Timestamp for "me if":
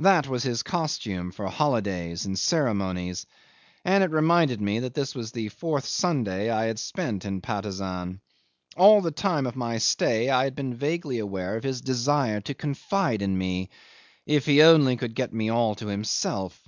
13.38-14.46